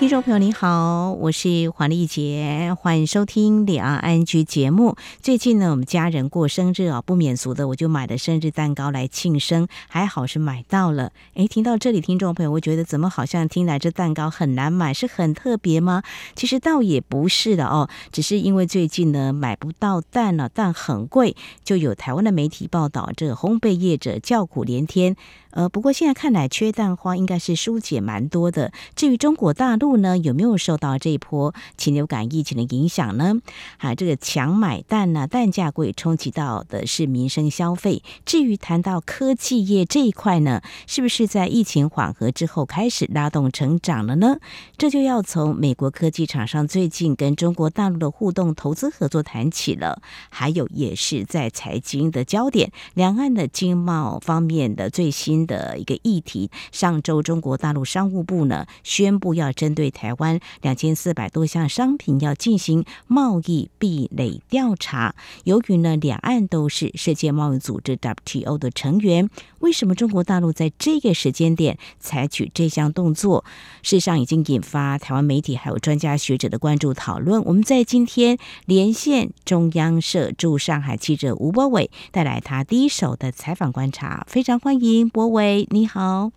[0.00, 4.96] 听众朋友你好，我是黄丽杰，欢迎收听两岸 ING 节目。
[5.20, 11.12] 最近呢，我们家人过生日啊，不免俗的，我就买了生日蛋糕来庆生，还好是买到了。
[11.34, 16.02] 诶，听到这里，听众朋友，我觉得怎么好像听来这蛋糕很难买，是很特别吗？
[16.34, 25.14] 其实倒也不是的哦，只是因为最近呢买不到蛋了，蛋很贵，就有台湾的媒体报道，这烘焙业者叫苦连天。
[25.50, 28.72] 呃，不过现在看来，缺蛋荒应该是疏解蛮多的。
[28.94, 33.34] 至于中国大陆呢，有没有受到这一波禽流感疫情的影响呢？
[33.78, 38.02] 啊，这个强买蛋呢，蛋价贵，冲击到的是民生消费。
[38.24, 44.36] 至于谈到科技业这一块呢，是不是在疫情缓和之后开始拉动成长了呢？
[44.76, 50.00] 这就要从美国科技厂商最近跟中国大陆的互动投资合作谈起了。
[50.28, 55.30] 还有，也是在财经的焦点，两岸的经贸方面的最新。
[55.46, 65.14] 的一个议题，上周中国大陆商务部呢宣布要针对对台湾两千四百多项商品要进行贸易壁垒调查。
[65.44, 73.42] 由于呢两岸都是世界贸易组织 WTO 的成员，为什么中国大陆在这个时间点采取这项动作？
[73.80, 77.42] 事实上已经引发台湾媒体还有专家学者的关注讨论。
[77.44, 86.32] 我们在今天连线中央社驻上海记者吴博伟，带来他第一手的采访观察，非常欢迎博伟，你好，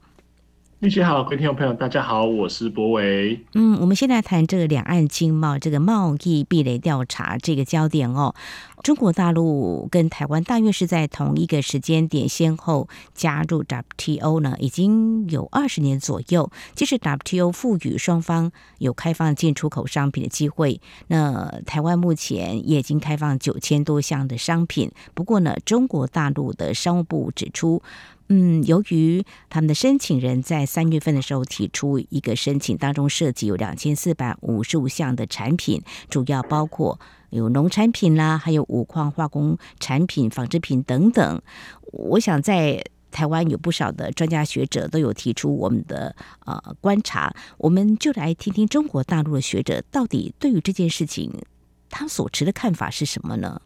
[0.84, 3.40] 丽姐好，各位听众朋友，大家好，我是柏纬。
[3.54, 8.36] 嗯，我们先来谈这个两岸经贸这个贸易壁垒调查这个焦点哦。
[8.84, 16.52] 中国大陆跟台湾大约是在同一个时间点先后加入 WTO 呢，已经有二十年左右。
[16.76, 24.92] 即使 WTO 赋予双方有开放进出口商品的机会，那台湾目前也已经开放九千多项的商品。
[25.14, 27.82] 不过呢，中国大陆的商务部指出，
[28.30, 41.42] 嗯，由于他们的申请人在三月份的时候提出一个申请，当中涉及有两千四百五十五项的产品，主要包括有农产品啦，还有五矿化工产品、纺织品等等。
[41.92, 51.32] 我想在台湾有不少的专家学者都有提出我们的呃观察，我们就来听听中国大陆的学者到底对于这件事情
[51.90, 53.62] 他所持的看法是什么呢？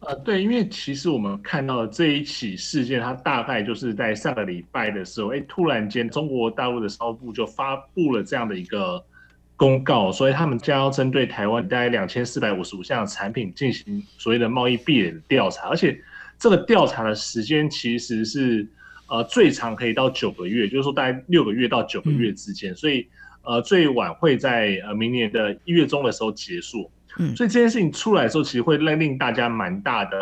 [0.00, 9.04] 呃，对，因为其实我们看到的这一起事件，它大概就是在上个礼拜的时候，哎，突然间中国大陆的商务部就发布了这样的一个
[9.56, 16.00] 公告，所以他们将要针对台湾大概两千四百五十五项产品进行所谓的贸易壁垒的调查，而且
[16.38, 18.64] 这个调查的时间其实是
[19.08, 23.08] 呃最长可以到九个月，就是说大概六个月到九个月之间，所以
[23.42, 26.88] 呃最晚会在呃明年的一月中的时候结束。
[27.36, 30.18] 所以这件事情出来的时候，其实会令令大家蛮大的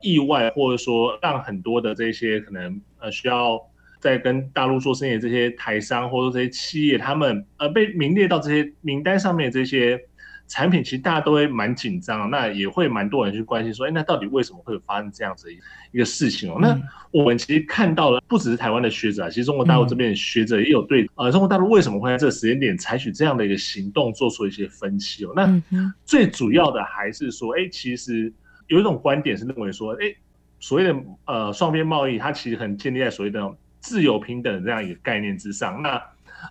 [0.00, 3.60] 意外，或者说让很多的这些可能呃需要
[4.00, 10.00] 在跟大陆做生意的这些台商或者说这些企业，他们呃被名列到这些名单上面这些。
[10.48, 15.48] 产品其实大家都会蛮紧张，那也会蛮多人去关心说，哎，那到底为什么会发生这样子
[15.92, 16.58] 一个事情哦？
[16.60, 16.78] 那
[17.10, 25.32] 我们其实看到了，不只是台湾的学者啊，其实中国大陆这边的学者也有对呃中国大陆为什么会在这个时间点采取这样的一个行动做出一些分析哦。
[25.34, 25.60] 那
[26.04, 28.32] 最主要的还是说，哎，其实
[28.68, 30.14] 有一种观点是认为说，哎，
[30.60, 35.82] 所谓的呃双边贸易，它其实很建立在所谓的自由平等的这样一个概念之上。
[35.82, 36.00] 那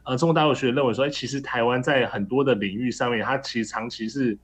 [0.03, 4.37] 呃，中国大陆学者认为说，其实台湾在很多的领域上面，它其实长期是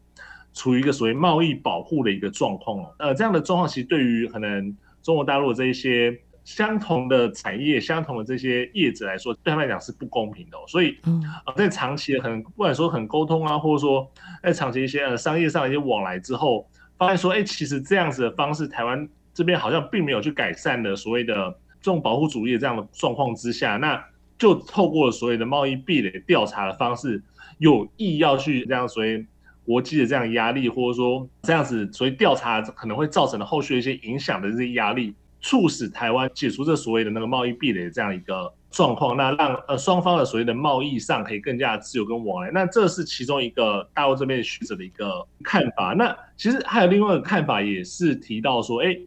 [0.53, 2.95] 处于一个所谓贸易保护的一个状况哦。
[2.99, 10.61] 呃，这样的状况其实对于可能中国大陆的这一些相同的产业、相同的这些业者来说，对他们来讲是不公平的哦。
[10.67, 10.97] 所以，
[11.45, 21.35] 呃，在长期的很不管说很沟通啊，或者说在长期一些呃商业上的一些往来之后，发现说，哎，其实这样子的方式，台湾这边好像并没有去改善的所谓的
[21.79, 24.03] 这种保护主义的这样的状况之下，那。
[24.41, 27.21] 就透过了所谓的贸易壁垒调查的方式，
[27.59, 29.23] 有意要去这样所谓
[29.63, 42.49] 国际的这样压力，或者说这样子所谓调查可能会造成的后续的一些影响的这些压力，促使台湾解除这所谓的那个贸易壁垒的这样一个状况，那让呃双方的所谓的贸易上可以更加自由跟往来。
[42.49, 45.93] 那这是其中一个大陆这边学者的一个看法。
[45.93, 48.97] 那其实还有另外一个看法，也是提到说，哎。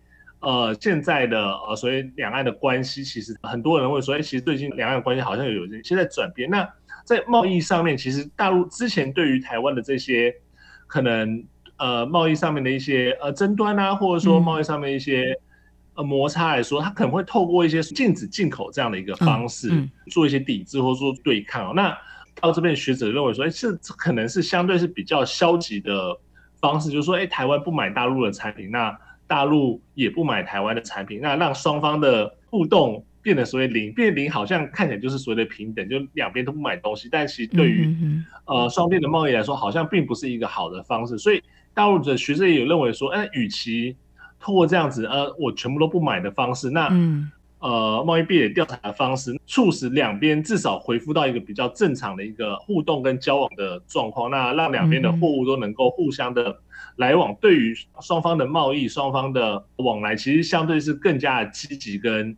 [0.44, 6.50] 呃，现在的呃，所谓两岸的关系，其实很多人会说，哎，其实最近两岸的关系好像有一些在转变。
[6.50, 6.68] 那
[7.04, 10.34] 在贸易上面，其实大陆之前对于台湾的这些
[10.86, 11.44] 可能
[11.78, 15.34] 呃贸易上面的一些呃争端啊，或者说贸易上面一些
[15.94, 19.70] 呃摩擦来说，它可能会透过一些禁止进口这样的一个方式
[20.10, 21.74] 做一些抵制或者说对抗。
[21.74, 21.96] 那
[22.40, 26.14] 到这边学者认为说，哎，这这可能是相对是比较消极的
[26.60, 28.94] 方式，就是说，哎，台湾不买大陆的产品，那
[29.26, 37.88] 大陆也不买台湾的产品，那让双方的互动变得所谓零，变零好像看起来就是所谓的平等，就两边都不买东西，但其实对于、
[38.46, 41.16] 呃双边的贸易来说，好像并不是一个好的方式。
[41.18, 41.42] 所以
[41.72, 43.96] 大陆的学者也有认为说，哎，与其
[44.38, 46.90] 通过这样子，呃，我全部都不买的方式，那。
[47.66, 56.54] 嗯呃，贸易壁垒调查的方式，促使两边至少恢复到一个比较正常的一个互动跟交往的状况，那让两边的货物都能够互相的
[56.96, 62.36] 来往，对于双方的贸易、双方的往来，其实相对是更加的积极跟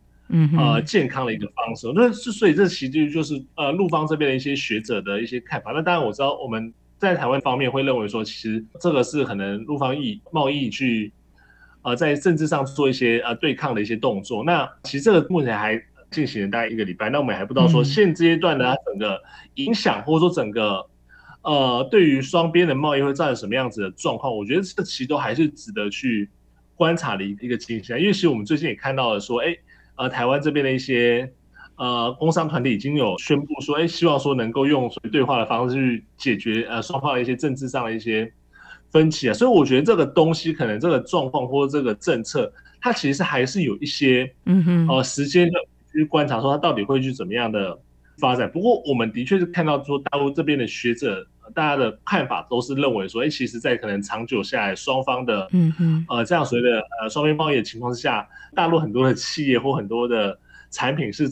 [0.57, 1.91] 呃健康的一个方式。
[1.93, 5.73] 那所以这其实就是呃陆方这边的一些学者的一些看法。
[5.73, 11.11] 那当然我知道我们在台湾方面会认为说，其实这个是可能陆方以贸易去。
[11.87, 15.81] 呃，在政治上做一些呃对抗的一些动作，那其实这个目前还
[16.11, 19.17] 进行了大概一个礼拜，那我们还不知道说现阶段的它整个
[19.53, 20.85] 影响，或者说整个
[21.43, 26.29] 呃对于双边的贸易会造成什么样子的状况，我觉得这其实都还是值得去
[26.75, 29.55] 观察的一一个情形，因为其实我们最近也看到了说，哎，
[29.95, 31.31] 呃，台湾这边的一些
[31.77, 38.29] 呃工商团体已经有宣布说，哎，希望说能够用对话的方式去解决呃双方的一些政治上的一些。
[38.91, 45.59] 分歧啊，所以我觉得这个东西可能这个状况或者这个政策，它其实还是有一些，嗯哼，呃，时间的
[45.91, 47.77] 去观察，说它到底会去怎么样的
[48.17, 48.49] 发展。
[48.49, 60.39] 不过我们的确是看到说，大陆这边的学者，大家的看法都是认为说，哎，其实，在可能长久下来，双方的，嗯哼，呃，这样所谓的呃双边贸易的情况之下，大陆很多的企业或很多的
[60.71, 61.29] 产品是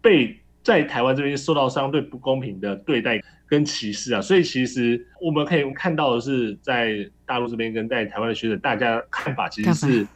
[0.00, 3.20] 被在台湾这边受到相对不公平的对待。
[3.50, 10.06] 跟歧视啊，所以其实我们可以看到的是，在大陆这边跟在台湾的学者，大家看法其实是。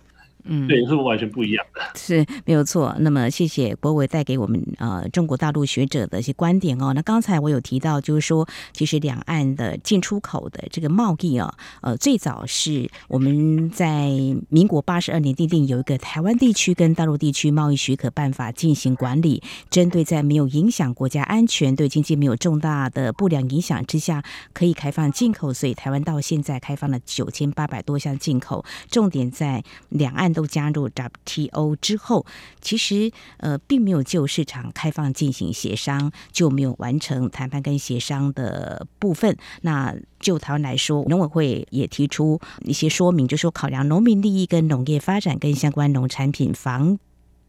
[0.44, 2.94] 嗯，对，是完全不一样的，是没有错。
[2.98, 6.92] 那么，谢谢国伟带给我们呃中国大陆学者的一些观点哦。
[6.92, 14.10] 那刚才我有提到，就是说，其实两岸的进出口的这个贸易啊，呃，最早是我们在
[14.50, 25.54] 民国八十二年订定有一个台湾地区跟大陆地区贸易许可办法进行管理，针对在没有影响国家安全、对经济没有重大的不良影响之下，可以开放进口。
[25.54, 30.33] 所以，台湾到现在开放了九千八百多项进口，重点在两岸。
[30.34, 32.26] 都加入 WTO 之后，
[32.60, 39.36] 其实呃并没有就市场开放进行协商，就没有完成谈判跟协商的部分。
[39.62, 46.98] 那就台湾来说，农委会也提出一些说明，就是说考量农民利益跟农业发展跟相关农产品防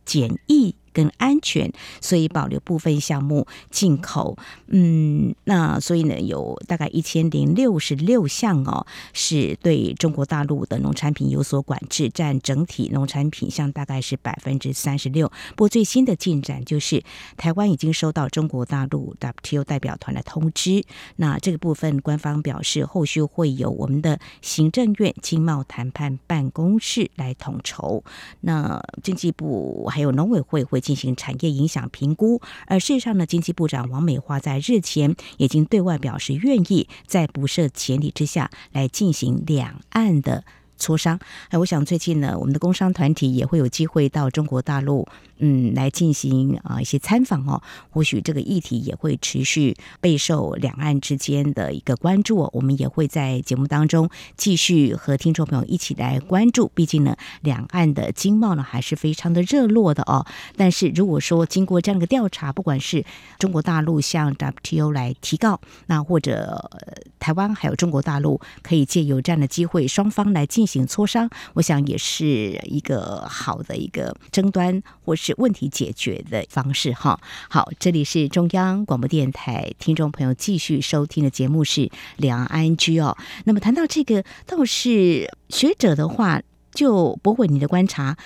[0.06, 0.76] 检疫。
[0.96, 1.70] 更安全，
[2.00, 4.38] 所以保留部分项目进口。
[4.68, 15.28] 嗯，那所以呢，有大概一千零六十六项哦，是对中国大陆的农产品有所管制，占整体农产品项大概是百分之三十六。
[15.50, 17.04] 不过最新的进展就是，
[17.36, 20.82] 台湾已经收到中国大陆 WTO 代表团的通知。
[21.18, 28.02] 那这个部分，官方表示后续会有我们的行政院经贸谈判办公室来统筹。
[28.40, 30.85] 那经济部还有农委会会。
[30.86, 40.44] 进行产业影响评估，而事实上呢，经济部长王美花在日前已经对外表示愿意在不设前提之下来进行两岸的
[40.80, 41.20] 磋商。
[41.50, 45.08] 哎，我想最近呢，我们的工商团体也会有机会到中国大陆。
[45.40, 52.50] 嗯，来进行啊一些参访哦，或许这个议题也会持续备受两岸之间的一个关注哦。
[52.54, 56.72] 我们也会在节目当中继续和听众朋友一起来关注。
[56.74, 60.26] 毕竟呢，两岸的经贸呢还是非常的热络的哦。
[60.56, 63.04] 但是如果说经过这样的一个调查，不管是
[63.38, 66.72] 中国大陆向 WTO 来提告，那或者
[67.20, 75.36] 台湾还有中国大陆可以借由这样的机会，双方来进进行磋商，我想也是一个好的一个争端，或是。
[75.38, 77.20] 问题解决的方式哈。
[77.50, 83.16] 好，这里是中央广播电台，听众朋友继续收听的节目是两岸居哦。
[83.44, 86.42] 那么谈到这个，倒是学者的话，
[86.72, 88.18] 就驳回你的观察，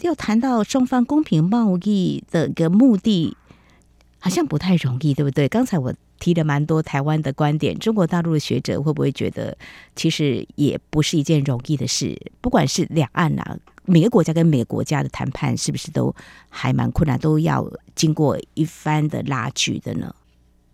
[0.00, 3.36] 要谈到双方公平贸易的一个目的，
[4.18, 5.46] 好像不太容易，对不对？
[5.46, 5.94] 刚才我
[6.24, 9.54] 提了蛮多台湾的观点，中国大陆的学者会不会觉得，
[9.94, 12.18] 其实也不是一件容易的事？
[12.40, 13.58] 不管是两岸啊。
[13.84, 16.14] 每个国家跟每个国家的谈判是不是都
[16.48, 20.14] 还蛮困难，都要经过一番的拉锯的呢？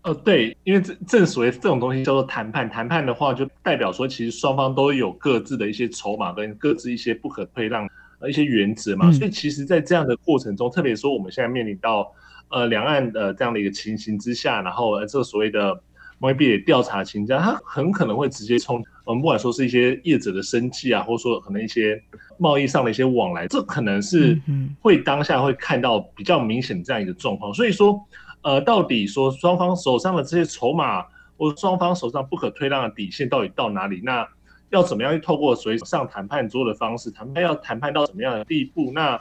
[0.04, 7.88] 哦，对，因为正正所谓这种东西叫做谈判，谈判的话就代表说，其实双方都有各自的一些筹码跟各自一些不可退让
[8.20, 9.08] 的一些原则嘛。
[9.08, 12.08] 嗯、所以其实，在这样的过程中，特别说我们现在面临到
[12.50, 15.80] 呃两岸的这样的一个情形之下，然后呃这个所谓的
[16.18, 18.84] 贸易壁垒调查情况，它很可能会直接冲。
[19.04, 22.00] 我们不管说是一些业者的生计啊，或者说可能一些
[22.38, 24.38] 贸易上的一些往来，这可能是
[24.80, 27.52] 会当下会看到比较明显的这样一个状况。
[27.52, 28.00] 所以说，
[28.42, 31.04] 呃，到底说双方手上的这些筹码，
[31.36, 34.00] 或双方手上不可推让的底线到底到哪里？
[34.04, 34.28] 那
[34.68, 37.42] 要怎么样去透过随上谈判桌的方式谈判？
[37.42, 38.92] 要谈判到什么样的地步？
[38.94, 39.20] 那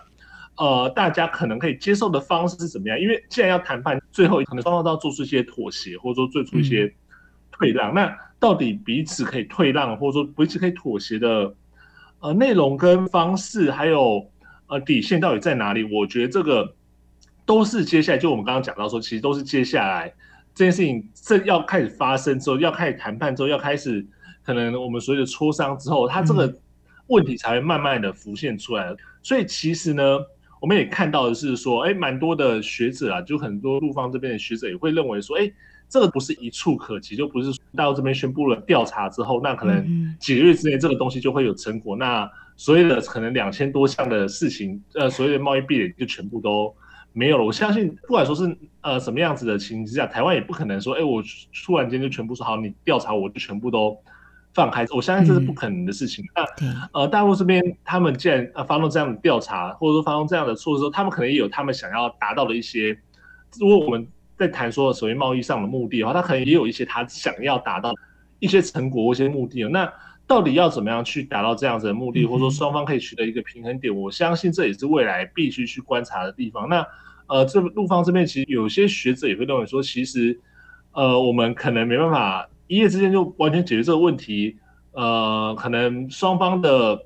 [0.59, 2.99] 呃，大家可能可以接受的方式是怎么样？
[2.99, 6.93] 因为既然要谈判，最后可能双方都要做出一些妥协，或者说做出一些
[7.49, 7.93] 退让。
[7.93, 11.55] 嗯、那到底彼此可以退让，或者说彼此可以妥协的
[12.19, 14.29] 呃内容跟方式，还有
[14.67, 15.85] 呃底线到底在哪里？
[15.85, 16.75] 我觉得这个
[17.45, 20.13] 都是接下来就我们刚刚讲到说，其实都是接下来
[20.53, 24.05] 这件事情正要开始发生之后，要开始谈判之后，要开始
[24.43, 26.53] 可能我们所谓的磋商之后，它这个
[27.07, 28.93] 问题才会慢慢的浮现出来。
[29.23, 30.03] 所以其实呢。
[30.59, 35.49] 我们也看到的是说，哎，蛮多的学者啊，就很多陆方这边的学者也会认为说，哎，
[35.87, 46.75] 这个不是一触可及，就不是大陆这边宣布了调查之后，那可能几个月之内这个东西就会有成果，那所谓的可能两千多项的事情，呃，所谓的贸易壁垒就全部都
[47.13, 47.45] 没有了。
[47.45, 51.23] 我相信，不管说是呃什么样子的情形之下，台湾也不可能说，哎，我
[51.65, 53.97] 突然间就全部说好，你调查我就全部都。
[54.53, 56.25] 放开，我相信这是不可能的事情。
[56.25, 56.27] 嗯、
[56.93, 62.97] 那呃，大陆这边他们既然呃发动这样的调查，或者说发动这样的措施，他们可能也有他们想要达到的一些。
[63.59, 67.93] 如果我们在谈说所谓贸易上的目的的话，他可能也有一些他想要达到
[68.39, 69.63] 一些成果或一些目的。
[69.65, 69.91] 那
[70.25, 73.95] 到底要怎么样去达到这样子的目的，或者说双方可以取得一个平衡点？
[73.95, 76.67] 我相信这也是未来必须去观察的地方。
[76.67, 76.85] 那
[77.27, 80.39] 呃，这陆方这边其实有些学者也会认为说，其实
[80.91, 82.49] 呃，我们可能没办法。
[82.69, 84.55] 一夜之间就完全解决这个问题，
[84.91, 86.97] 呃，可能双方的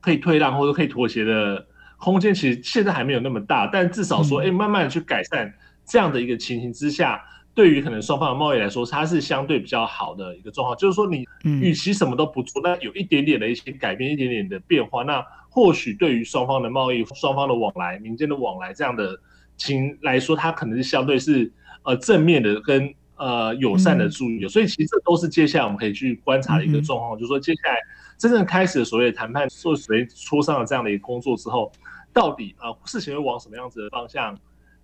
[0.00, 1.66] 可以退让或者可以妥协的
[1.98, 3.66] 空间，其实现在还没有那么大。
[3.66, 5.52] 但至少说，哎，慢慢的去改善
[5.84, 7.22] 这样的一个情形之下，
[7.54, 10.74] 对于可能双方的贸易来说，它是相对比较好的一个状况。
[10.78, 19.14] 就是说，你与其什么都不做，那有一点点的一些改变，一点点的变化，那或许对于双方的贸易、双方的往来、民间的往来这样的
[19.58, 21.52] 情来说，它可能是相对是
[21.82, 22.94] 呃正面的跟。
[23.18, 27.76] 呃，友善的注意，所以其实这都是接下来我们可以去观察的一个状况，嗯、就是说接下来
[28.16, 31.72] 真正开始所谓的谈判、所谁磋商的这样的一个工作之后，
[32.12, 34.38] 到底啊、呃、事情会往什么样子的方向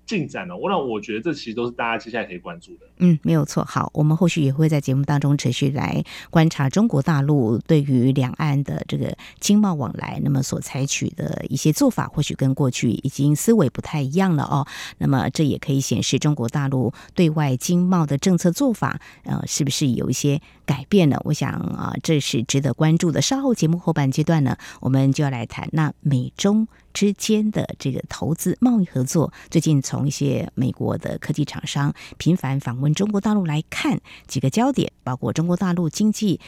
[0.06, 0.56] 进展呢？
[0.56, 2.86] 我让我觉得这其实都是大家接下来可以关注的。
[2.98, 3.64] 嗯，没有错。
[3.64, 14.66] 好，我们后续也会在节目当中持续来观察中国大陆对于两岸的这个经贸往来，那么所采取的一些做法，或许跟过去已经思维不太一样了哦。
[14.98, 21.20] 那么这也可以显示中国大陆对外经贸的政策做法，呃，是不是有一些改变了？
[21.24, 23.20] 我想啊，这是值得关注的。
[23.20, 26.68] 稍后节目后半阶段呢，我们就要来谈那美中。
[26.94, 36.40] 之间的这个投资贸易合作，最近从一些美国的科技厂商频繁访问中国大陆来看几个焦点，包括中国大陆经济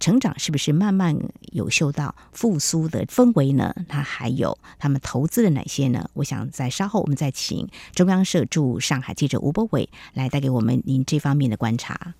[0.00, 1.16] 成长是不是慢慢
[1.52, 3.74] 有嗅到复苏的氛围呢？
[3.86, 6.08] 它还有他们投资的哪些呢？
[6.14, 12.14] 我想在稍后我们再请中央社驻上海记者吴柏纬来带给我们您这方面的观察。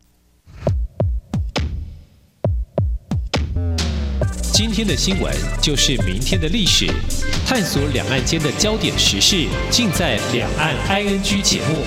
[4.52, 6.86] 今天的新闻就是明天的历史，
[7.54, 11.84] 探索两岸间的焦点时事，尽在《两岸 ING》节目。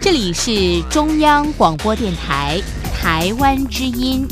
[0.00, 2.60] 这里是中央广播电台
[2.92, 4.26] 台湾之音。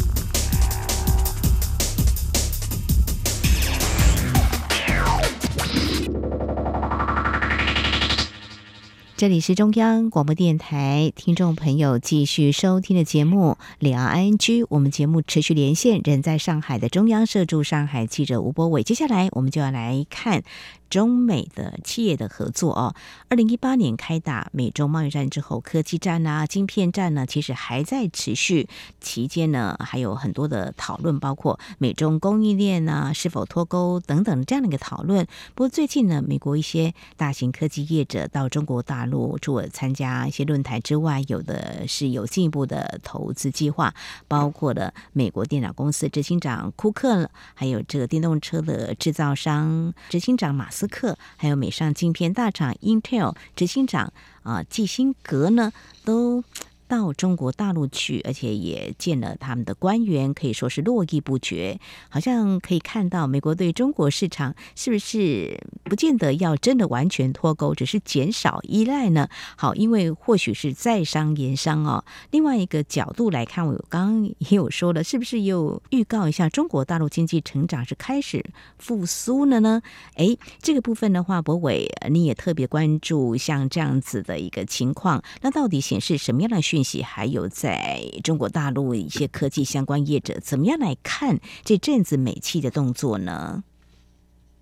[9.25, 14.37] 这里是中央广播电台，听众朋友继续收听的节目《两岸 ING》，
[14.69, 18.83] 我们节目持续连线，人在上海的中央社驻上海记者吴博伟。
[18.83, 20.43] 接下来，我们就要来看。
[20.91, 22.95] 中美的企业的合作哦，
[23.29, 28.69] 二零一八年开打美中贸易战之后，科技战啊、晶片战呢，其实还在持续。
[29.01, 35.27] 期间呢，还有很多的讨论，包括美中供应链啊是否脱钩等等这样的一个讨论。
[35.57, 43.93] 不过最近呢，美国一些大型科技业者到中国大陆，除了参加一些论坛之外，有的是有进一步的投资计划，
[44.29, 50.87] 包括了美国电脑公司执行长库克，还有这个电动车的制造商执行长马斯。
[50.87, 55.73] 克，还有美上晶片大厂 Intel 执行长啊，季辛格呢，
[56.05, 56.45] 都。
[56.89, 61.79] 到中国大陆去，而且也见了他们的官员，可以说是络绎不绝。
[62.09, 69.29] 好像可以看到，美国对中国市场是不是不见得要真的完全脱钩，只是减少依赖呢？
[69.57, 72.05] 好，因为或许是在商言商哦。
[72.31, 78.45] 另外一个角度来看，我刚刚也有说了，是不是又预告一下中国大陆经济成长是开始
[78.79, 79.83] 复苏了呢？
[80.15, 87.05] 哎，这个部分的话，博伟你也特别关注像这样子的一个情况，那到底显示什么样的讯息？
[87.05, 93.63] 还有在中国大陆一些科技相关业者怎么样来看这阵子美企的动作呢？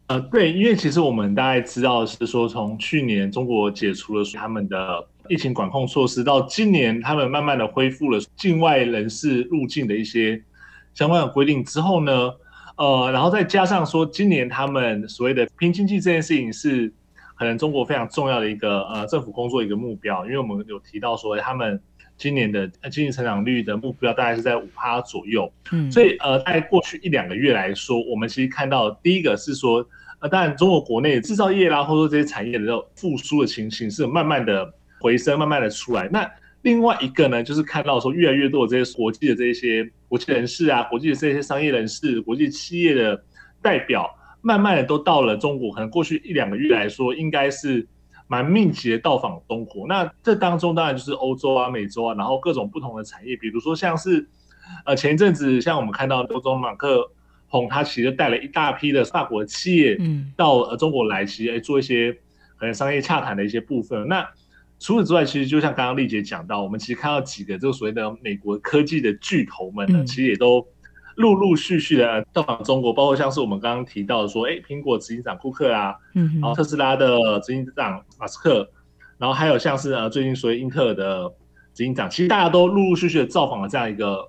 [0.09, 10.43] 呃，对，因为其实我们大概知道是说，从去年中国解除了他们的疫情管控措施，到今年他们慢慢的恢复了境外人士入境的一些
[10.93, 12.31] 相关的规定之后呢，
[12.77, 16.93] 呃，然后再加上说，今年他们所谓的拼经济这件事情是
[17.37, 21.81] 可能中国非常重要的一个呃政府工作一个目标，因为我们有提到说他们。
[22.19, 29.85] 今年的经济成长率的目标大概是在五趴左右，嗯，所以呃，在过去一两个月来说，我们其实看到第一个是说，
[30.21, 36.09] 呃，当然中国国内制造业啦，或者说这些产业的复苏的情形是慢慢的回升，慢慢的出来。
[36.13, 36.31] 那
[36.63, 43.21] 另外一个呢，就是看到说越来越多的这些国际的这些国际人士啊，国际的这些商业人士、国际企业的
[43.61, 44.09] 代表，
[44.43, 45.73] 慢慢的都到了中国。
[45.73, 47.85] 可能过去一两个月来说，应该是。
[48.33, 54.27] 蛮密集的到访中国，那这当中当然就是欧洲啊、美洲啊，然后各种不同的产业，比如说像是，
[54.87, 57.13] 呃，前一阵子像我们看到欧洲马克
[57.49, 62.11] 宏，他其实带了一大批的法国的企业，嗯，到呃中国来，其实做一些
[62.57, 64.09] 可能商业洽谈的一些部分。
[64.09, 64.27] 那
[64.81, 70.67] 除此之外，其实就像刚刚丽姐讲到，我们其实看到几个这个所谓的美国科技的巨头们呢，其实也都。
[71.17, 78.67] 陆陆续续的到访中国，包括像是我们刚刚提到的说，哎，苹果执行长库克啊，嗯，然后特斯拉的执行长马斯克，
[79.19, 81.29] 然后还有像是呃最近所谓英特尔的
[81.75, 84.29] 执行长，其实大家都陆陆续续的造访了这样一个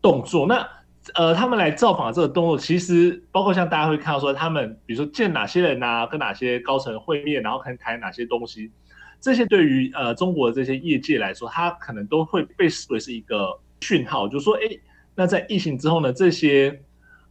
[0.00, 0.46] 动作。
[0.46, 0.66] 那
[1.14, 8.70] 呃，他们来造访的这个动作，其实包括像大家会看到说，他们比如说见哪些人啊，跟哪些高层会面，然后可能谈哪些东西，
[9.20, 14.78] 这些对于呃中国的这些业界来说，他可能都会被视为是一个讯号，就是说，哎。
[15.16, 16.78] 那在疫情之后呢，这些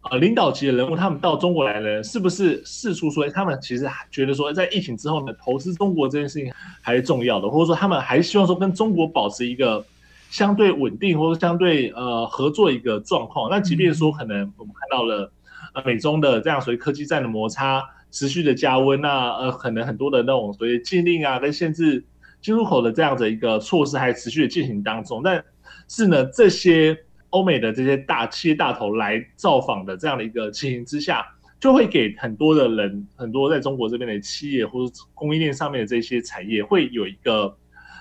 [0.09, 6.51] 呃领导级的人物，他们到中国来了，是不是释出说，他们其实觉得说，在疫情之后呢，投资中国这件事情
[6.81, 9.85] 还是重要的，或者说他们还希望说跟中国保持一个
[10.31, 13.49] 相对稳定或者相对呃合作一个状况。
[13.51, 15.31] 那即便说可能我们看到了
[15.73, 22.03] 呃美中的这样所谓科技战的摩擦持续的加温啊，呃可能很多的那种所谓禁令啊跟限制
[22.41, 25.43] 进入口的这样的一个措施还持续的进行当中，但
[25.87, 27.04] 是呢这些。
[27.35, 31.21] 欧美的这些大企业大头来造访的这样的一个情形之下，
[31.59, 37.53] 就会给很多的人，很多在中国这边的企业或者供应链上面的这些产业，会有一个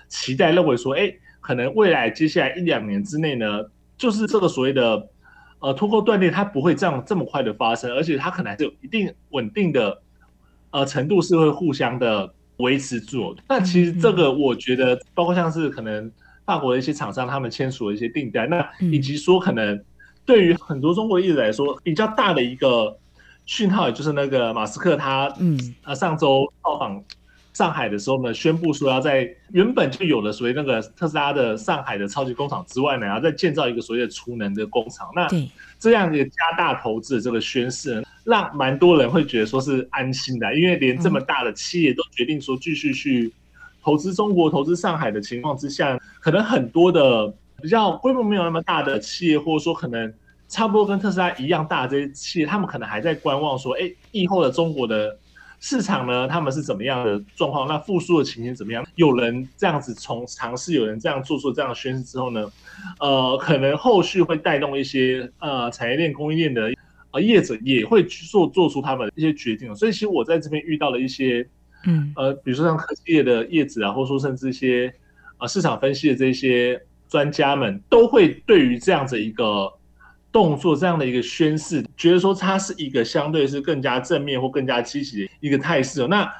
[0.08, 3.46] 期待，认为说，哎，可能未来接下来一两年之内呢，
[3.98, 5.08] 就是这个所谓的
[5.58, 10.00] 呃脱钩断裂，它不会这样这么快的发生，而且它可能还是有一定稳定的
[10.70, 13.36] 呃程度，是会互相的维持住。
[13.48, 16.12] 那其实这个我觉得，包括像是可能。
[16.46, 19.82] 法国的一些厂商，他们签署了一些订单，那以及说可能
[20.26, 22.96] 对于很多中国艺人来说，比较大的一个
[23.46, 27.02] 讯号，也就是那个马斯克他，嗯，呃，上周到访
[27.54, 35.08] 上海的时候呢，宣布说要在原本就有的所谓那个特斯拉的上海的超级工厂之外呢，然后再建造一个所谓的储能的工厂。
[35.14, 35.26] 那
[35.78, 43.32] 这样一个加大投资的这个宣示，让蛮多人会觉得说是安心的，因为连这么大的企业都决定说继续去。
[43.84, 47.28] 投资中国、投资上海的情况之下，可能很多的
[47.60, 50.10] 比较规模没有那么大的企业，或者说可能
[50.48, 55.14] 差不多跟特斯拉一样大的这些企业，他们可能还在观望，说：“哎，以后的中国的
[55.60, 57.68] 市场呢，他们是怎么样的状况？
[57.68, 62.50] 那复苏的情形怎么样？”有人这样子从尝试，有人这样做出这样的宣示之后呢，
[63.00, 66.72] 呃，可能后续会带动一些呃产业链、供应链的
[67.10, 69.76] 呃业者也会去做做出他们一些决定。
[69.76, 71.46] 所以，其实我在这边遇到了一些。
[71.86, 74.92] 嗯，呃，比如说像科技业的叶子啊，或者说甚至一些
[75.38, 79.72] 呃市场分析的这些专家们，都会对于这样子一个
[80.32, 86.06] 动作、这样的一个宣示，觉得说它是一个相对是更加正面或更加积极的一个态势。
[86.08, 86.30] 那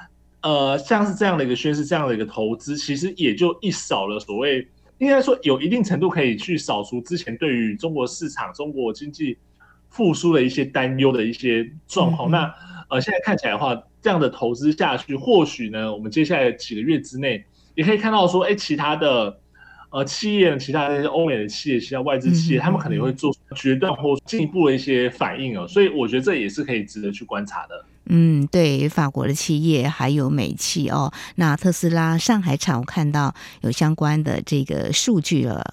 [0.40, 4.66] 呃，像是这样的一个宣示、这样的一个投资，其实也就一扫了所谓
[4.98, 9.36] 应该说有一定程度可以去扫除之前对于中国市场、中国经济
[9.94, 12.28] 复苏的一些担忧的一些状况。
[12.28, 12.54] 嗯、那
[12.90, 13.82] 呃，现在看起来的话。
[14.04, 17.42] 这样的投资下去，或许呢，我们接下来几个月之内，
[17.74, 19.34] 也可以看到说，哎，其他的
[19.88, 25.66] 呃企业，其他的那些欧美的企业，其他外资企业，他们可能也会做决断或进一步的一些反应哦。
[25.66, 27.82] 所以我觉得这也是可以值得去观察的。
[28.06, 35.64] 嗯，对，法国的企业还有美企哦，那特斯拉上海厂，我看到有相关的这个数据了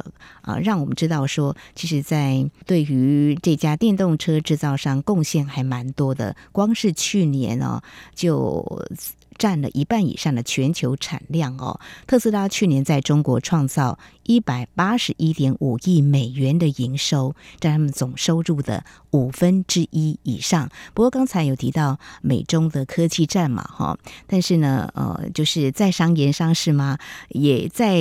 [0.42, 7.82] 啊，让我们知道说，其实，在对于这家电动车制造商贡献还蛮多的，光是去年哦
[8.16, 8.86] 就。
[9.38, 11.80] 占了一半以上的全球产量哦。
[12.06, 20.70] 特斯拉去年在中国创造一百八十一点五亿美元的营收，占他们总收入的五分之一以上。
[20.94, 26.98] 不过刚才有提到美中的科技战嘛，哈，但是呢，呃，就是在商言商是吗？
[27.30, 27.98] 也在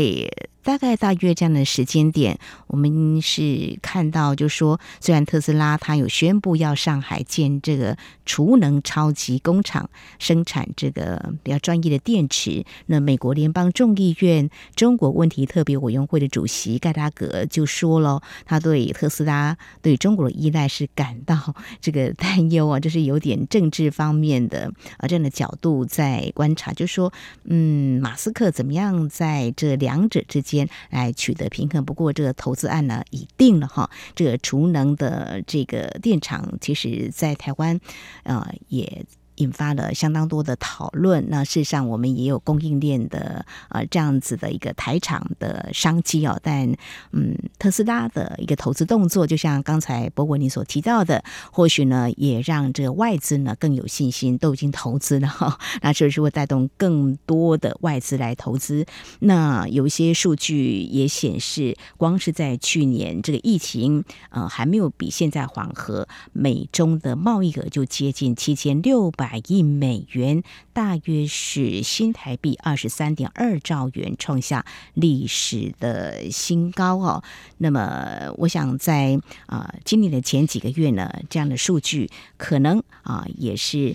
[0.63, 27.13] 大概大约这样的时间点，我们是看到，就说，虽然特斯拉它有宣布要上海建这个储能超级工厂，生产这个比较专业的电池，那美国联邦众议院中国问题特别委员会的主席盖达格就说了，他对特斯拉对中国的依赖是感到这个担忧啊，就是有点政治方面的啊这样的角度在观察，就说，
[27.45, 30.43] 嗯，马斯克怎么样在这两者之。
[30.43, 33.89] 间来取得平衡，不过这个投资案呢已定了哈。
[34.17, 37.79] 这个储能的这个电厂，其实在台湾，
[38.25, 39.05] 呃也。
[39.41, 41.25] 引发了相当多的讨论。
[41.29, 46.39] 那事实上，我们也有供应链的呃这样子的一个台厂的商机哦。
[46.43, 46.71] 但
[47.13, 55.59] 嗯，特斯拉的一个投资动作，就像刚才博文你所提到的，或许呢也让这个外资呢更有信心，都已经投资了哈。
[55.81, 58.85] 那这是会带动更多的外资来投资。
[59.21, 69.30] 那有一些数据也显示，光是在去年这个疫情呃还没有比现在缓和，美中的贸易额就接近七千六百。
[69.31, 77.23] 百亿美元，大约是新台币二十三点二兆元，创下历史的新高哦。
[77.59, 83.95] 那么，我想在啊，今年的前几个月呢，这样的数据可能啊，也是。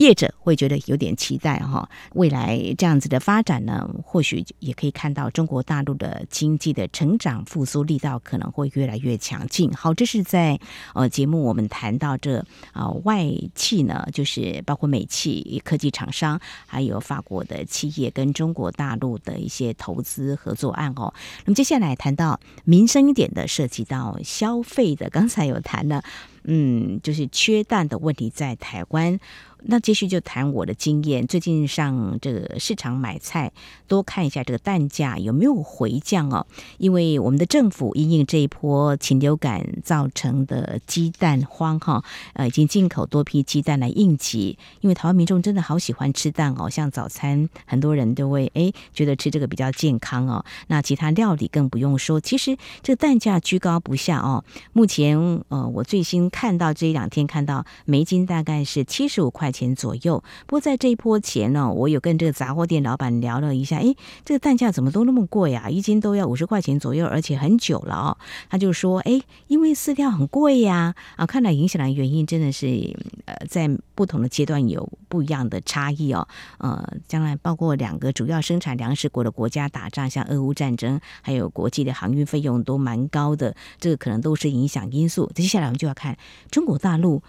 [0.00, 9.70] 业者会觉得有点期待哈，未来这样子的发展呢，或许也可以看到中国大陆的经济的成长复苏力道可能会越来越强劲。
[9.72, 10.58] 好，这是在
[10.94, 12.38] 呃节目我们谈到这
[12.72, 21.12] 啊、呃、外企呢，就是包括美企、科技厂商，还有法国的企业跟中国大陆的一些投资合作案哦。
[21.44, 26.02] 那么接下来谈到民生一点的，涉及到消费的，刚才有谈了，
[26.44, 29.18] 嗯，就是缺蛋的问题在台湾。
[29.64, 33.52] 那继续就谈我的经验，最近上这个市场买菜，
[33.86, 36.46] 多看一下这个蛋价有没有回降哦。
[36.78, 44.56] 因为我们的政府因应这一波禽流感造成的鸡蛋荒哈，呃，已经进口多批鸡蛋来应急。
[44.80, 50.42] 因为台湾民众真的好喜欢吃蛋哦，像早餐很多人都会诶觉得吃这个比较健康哦。
[50.68, 54.42] 那其他料理更不用说，其实这个蛋价居高不下哦。
[54.72, 60.22] 目前呃，我最新看到这一两天看到每斤大概是七十五块钱左右。
[60.46, 65.68] 不过在这一波前呢，我有跟这个杂货店老板聊了一下，诶，这个蛋价怎么都那么贵啊？
[65.68, 68.16] 一斤都要五十块钱左右，而且很久了哦。
[68.48, 73.68] 他就说，诶，因为饲料很贵呀，啊，看来影响的原因真的是呃，在
[74.00, 76.26] 不同的阶段有不一样的差异哦。
[76.56, 85.30] 呃，将来包括两个主要生产粮食国的国家打仗，像俄乌战争，还有国际的航运费用都蛮高的，这个可能都是影响因素。
[85.34, 86.16] 接下来我们就要看
[86.50, 87.22] 中国大陆。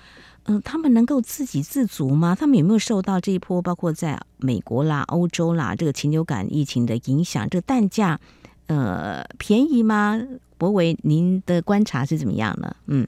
[0.45, 2.33] 嗯、他们能够自给自足吗？
[2.33, 7.47] 他们有没有受到这一波，包括在美国啦、欧洲啦，这个禽流感疫情的影响？
[7.47, 8.19] 这个蛋价，
[8.65, 10.19] 呃，便宜吗？
[10.57, 12.75] 柏惟，您的观察是怎么样呢？
[12.87, 13.07] 嗯，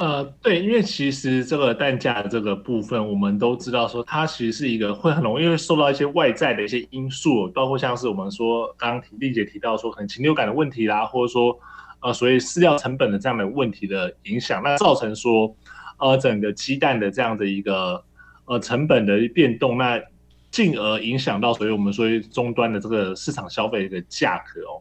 [0.00, 11.56] 呃，对，因为其实这个蛋价的这个部分，我们都知道说，它其实是一个会很容易会受到一些外在的一些因素，包括像是我们说刚刚丽姐提到说，可能禽流感的问题啦，或者说
[12.00, 15.54] 呃，所谓饲料成本的这样的问题的影响，那造成说。
[16.02, 18.02] 呃，整个鸡蛋的这样的一个
[18.46, 20.00] 呃成本的变动，那
[20.50, 24.80] 进而影响到，所以我们说终端的这个市场消费的价格哦。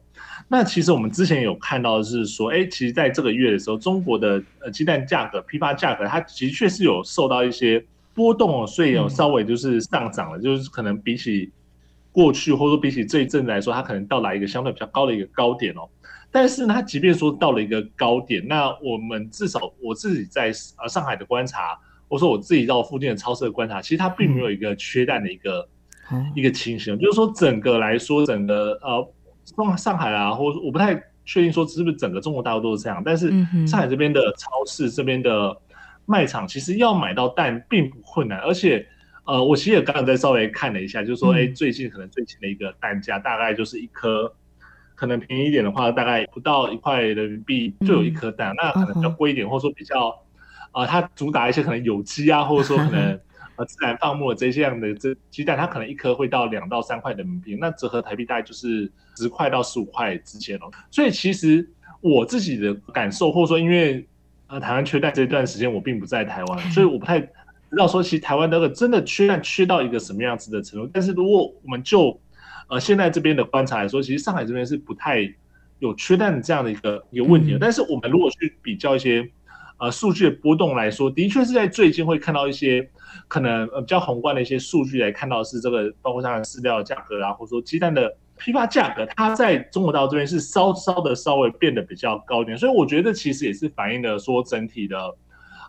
[0.51, 7.85] 那其实我们之前有看到的是说，哎，其实在这个月的时候，中国的呃鸡蛋价格批发价格，它的确是有受到一些
[8.15, 11.51] 波动哦，所以有稍微就是上涨了，就是可能比起
[12.12, 15.88] 过去或者说比起这一阵来说，它可能到达一个相对比较高的一个高点哦。
[16.31, 25.67] 但是呢，它即便说到了一个高点，那我们至少我自己在呃上海的观察，或者说我自己到附近的超市的观察，其实它并没有一个缺蛋的一个、
[26.12, 26.97] 嗯、一个情形。
[26.97, 29.07] 就是说整个来说，整个呃
[29.55, 33.01] 上上海啊，或者我不太确定说是不是整个中国大陆都是这样。
[33.05, 33.29] 但是
[33.67, 35.55] 上海这边的超市这边的
[36.05, 38.39] 卖场，其实要买到蛋并不困难。
[38.39, 38.85] 而且
[39.25, 44.33] 呃，我其实也刚刚在稍微看了一下，就是说哎，最近可能最近的一个蛋价大概就是一颗。
[44.95, 48.55] 可能便宜一点的话，大概不到一块人民币就有一颗蛋，嗯。
[48.57, 50.13] 那可能比较贵一点，或者说比较，
[50.73, 53.17] 呃，它主打一些可能有机啊，或者说可能
[53.55, 58.91] 呃自然放牧的这些样的这鸡蛋，它可能一颗会到两到三块人民币，那折合台币大概就是
[59.23, 60.71] 十块到十五块之间哦。
[60.89, 61.67] 所以其实
[62.01, 64.08] 我自己的感受，或者说因为
[64.47, 67.29] 呃台湾缺蛋这段时间我并不在台湾，所以我不太知
[67.77, 70.89] 道说其实台湾那个真的缺蛋缺到一个什么样子的程度。
[70.93, 72.19] 但是如果我们就
[72.67, 75.27] 呃，现在这边的观察来说，其实上海这边是不太
[75.79, 77.58] 有缺蛋的这样的一个一个问题的。
[77.60, 79.27] 但是我们如果去比较一些
[79.79, 82.88] 呃数据的波动来说，的确是在最近会看到一些
[83.27, 94.97] 可能呃比较宏观的一些数据来看到是这个，包括像饲料价格啊，或者说鸡蛋的批发价格它在中国大陆这边是稍稍的稍微变得比较高一点，所以我觉得其实也是反映了说整体的。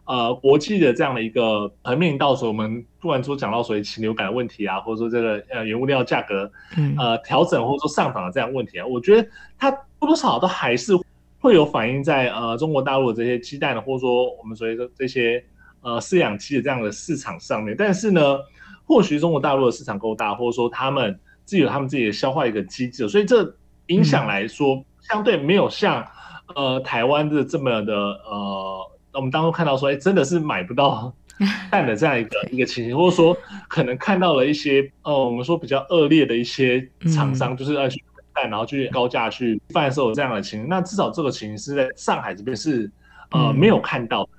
[0.06, 6.50] 呃，国际的这样的一个呃面临到时候，我们不管说讲到所谓禽流感的问题啊，或者说这个呃原物料价格
[6.98, 10.94] 呃调整或者说上涨的这样的问题啊，我觉得它多多少少都还是
[11.38, 15.44] 会有反映在呃中国大陆的这些鸡蛋的，或者说我们所谓的这些
[15.82, 17.76] 呃饲养鸡的这样的市场上面。
[17.78, 18.38] 但是呢，
[18.86, 21.16] 或许中国大陆的市场够大，或者说他们
[21.50, 23.52] 自己有他们自己的消化一个机制，所以这
[23.86, 26.06] 影响来说相对没有像
[26.54, 28.86] 呃台湾的这么的呃。
[29.12, 31.12] 我们当中看到说，哎，真的是买不到
[31.68, 33.36] 蛋的这样一个一个情形，或者说
[33.66, 38.00] 可能看到了一些呃，我们说比较恶劣的一些厂商，就是要去
[38.32, 40.68] 蛋，然后去高价去贩售这样的情形。
[40.68, 42.88] 那至少这个情形是在上海这边是
[43.32, 44.30] 呃没有看到的。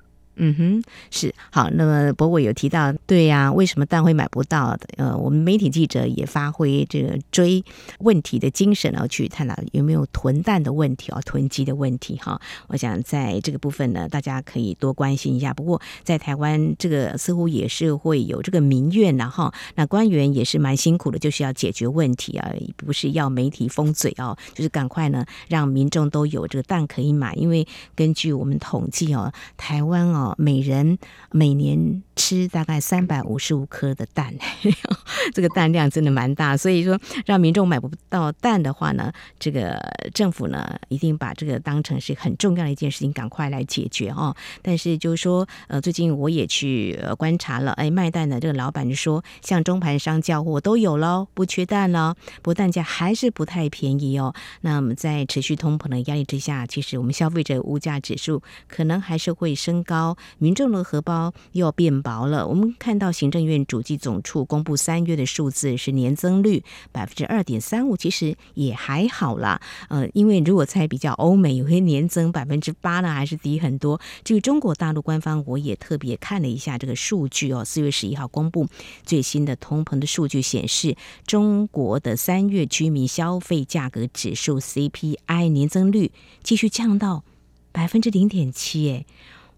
[0.44, 1.70] 嗯哼，是好。
[1.70, 4.76] 那么博伟有提到，对呀、为什么蛋会买不到？
[4.98, 7.64] 呃，我们媒体记者也发挥这个追
[8.00, 12.42] 问题的精神，然后去探讨有没有囤蛋的问题啊，囤积的问题哈。
[12.70, 15.54] 我想在这个部分呢，大家可以多关心一下。
[15.54, 27.36] 不过在台湾，这个似乎也是会有这个民怨然后，那官员也是蛮辛苦的，就是要解决问题啊，不是要媒体封嘴哦，就是赶快呢让民众都有这个蛋可以买。
[27.36, 30.31] 因为根据我们统计哦，台湾哦。
[30.38, 30.98] 每人
[31.32, 34.34] 每年吃大概三百五十五颗的蛋，
[35.34, 36.56] 这个蛋量真的蛮大。
[36.56, 39.80] 所以说，让民众买不到蛋的话呢，这个
[40.14, 44.36] 政府呢一定把这个当成是很重要的一件事情，赶快来解决哦。
[44.62, 54.34] 但是就是说，呃，最近我也去观察了，哎，卖蛋的这个老板就说，像中盘商叫货都有喽，不缺蛋了，不过蛋价还是不太便宜哦。
[54.62, 60.11] 那么在持续通膨的压力之下，其实我们消费者物价指数可能还是会升高。
[60.38, 62.48] 民众的荷包又要变薄了。
[62.48, 69.62] 我们看到行政院主计总处公布三月的数字是年增率百分之二点三五，其实也还好啦。
[69.90, 74.00] 呃，因为如果在比较欧美，有些年增百分之八呢，还是低很多。
[74.24, 77.64] 至于中国大陆官方，我也特别看了一下这个数据哦。
[77.64, 78.68] 四月十一号公布
[79.06, 80.96] 最新的通膨的数据显示，
[81.26, 86.12] 中国的三月居民消费价格指数 CPI 年增率
[86.44, 87.24] 继续降到
[87.72, 89.06] 百分之零点七，哎。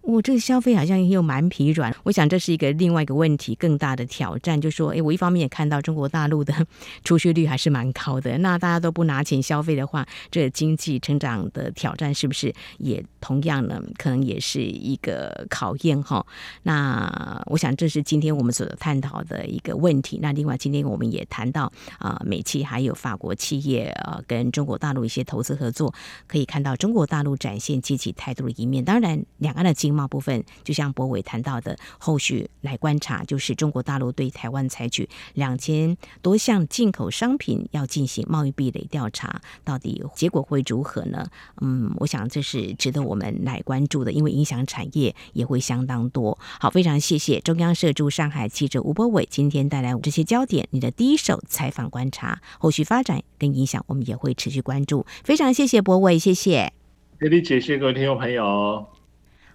[0.03, 6.53] 我、这个消费好像又蛮疲软，我想这是一个另外一个问题，更大的挑战，就是说，哎，我一方面也看到中国大陆的
[7.05, 13.81] 储蓄率还是蛮高的，那大家都不拿钱消费的话，这、经济成长的挑战是不是也同样呢？
[13.97, 16.25] 可能也是一个考验哈。
[16.63, 20.19] 那我想这是今天我们所探讨的一个问题。
[20.21, 25.93] 那另外今天我们也谈到啊、美企还有法国企业啊、呃，跟中国大陆一些投资合作，
[26.27, 28.83] 可以看到中国大陆展现积极态度的一面。
[28.83, 41.25] 当然，两岸的经贸部分，就像博伟谈到的，后续来观察，就是中国大陆对台湾采取两千多项进口商品要进行贸易壁垒调查，到底结果会如何呢？
[41.61, 46.37] 嗯，我想这是值得我们来关注的，因为影响产业也会相当多。
[46.59, 55.05] 好，非常谢谢中央社驻上海记者吴博伟今天带来这些焦点，你的第一手采访观察，后续发展跟影响，我们也会持续关注。
[55.23, 56.73] 非常谢谢博伟，谢谢。
[57.19, 58.92] 谢谢谢谢各位听众朋友。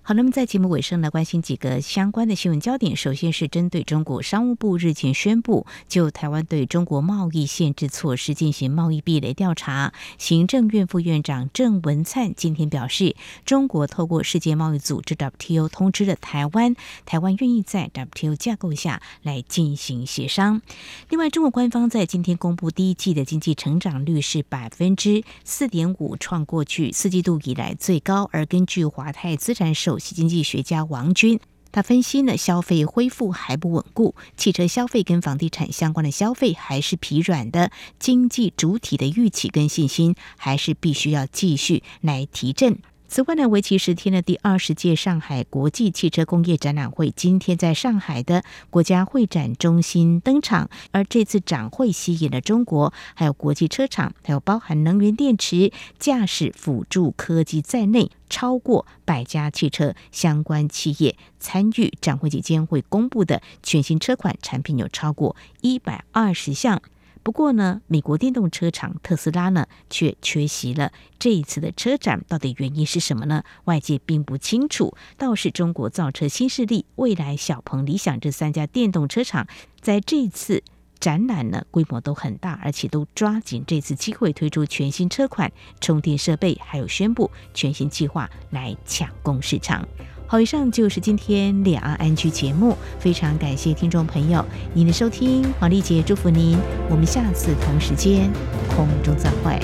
[0.09, 2.97] 好，那么在节目尾声呢，关心几个相关的新闻焦点。
[2.97, 9.93] 首先是针对中国商务部日前宣布，就台湾对中国贸易限制措施进行贸易壁垒调查。
[10.17, 20.63] 行政院副院长郑文灿今天表示，中国透过世界贸易组织 WTO 通知了台湾，台湾愿意在 WTO 架构下来进行协商。
[21.11, 28.31] 另外，中国官方在今天公布第一季的经济成长率是百分之四点五，创过去四季度以来最高。
[28.33, 31.41] 而根据华泰资产首首席经济学家王军，
[31.73, 42.79] 他分析呢，消费恢复还不稳固，汽车消费跟房地产相关的消费还是疲软的，经济主体的预期跟信心还是必须要继续来提振。
[43.11, 50.69] 此外呢，为期十天的第二十届上海国际汽车工业展览会今天在上海的国家会展中心登场。
[50.93, 61.91] 而这次展会吸引了中国还有国际车厂，还有包含能源电池、驾驶辅助科技在内，超过百家汽车相关企业参与。
[62.03, 66.83] 展会期间会公布的全新车款产品有超过一百二十项。
[67.29, 73.45] 不过呢，美国电动车厂特斯拉呢却缺席了这一次的车展，到底原因是什么呢？
[73.65, 74.97] 外界并不清楚。
[75.19, 79.47] 倒是中国造车新势力、蔚来、小鹏、理想这三家电动车厂，
[79.83, 80.63] 在这次
[80.99, 89.87] 展览呢规模都很大，而且都抓紧这次机会推出全新车款、充电设备，还有宣布全新计划来抢攻市场。
[90.31, 96.59] 好，以上就是今天两岸安居节目，非常感谢听众朋友您的收听，黄丽姐祝福您，
[96.91, 98.31] 我们下次同时间
[98.77, 99.59] 空中再会。